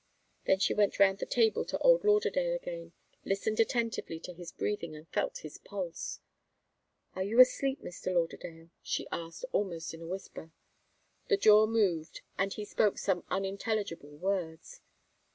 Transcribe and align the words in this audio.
Then 0.45 0.57
she 0.57 0.73
went 0.73 0.97
round 0.97 1.19
the 1.19 1.27
table 1.27 1.63
to 1.65 1.77
old 1.77 2.03
Lauderdale 2.03 2.55
again, 2.55 2.93
listened 3.23 3.59
attentively 3.59 4.19
to 4.21 4.33
his 4.33 4.51
breathing 4.51 4.95
and 4.95 5.07
felt 5.09 5.37
his 5.45 5.59
pulse. 5.59 6.19
"Are 7.13 7.21
you 7.21 7.39
asleep, 7.39 7.83
Mr. 7.83 8.11
Lauderdale?" 8.11 8.71
she 8.81 9.07
asked, 9.11 9.45
almost 9.51 9.93
in 9.93 10.01
a 10.01 10.07
whisper. 10.07 10.51
The 11.27 11.37
jaw 11.37 11.67
moved, 11.67 12.21
and 12.35 12.51
he 12.51 12.65
spoke 12.65 12.97
some 12.97 13.23
unintelligible 13.29 14.17
words. 14.17 14.81